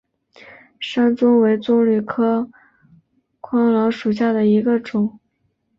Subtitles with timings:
[0.79, 2.49] 山棕为棕榈科
[3.39, 5.19] 桄榔属下的一个种。